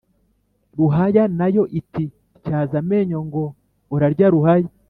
[0.77, 2.05] »ruhaya na yo iti
[2.45, 3.43] «tyaza amenyo ngo
[3.93, 4.69] uzarya ruhaya.\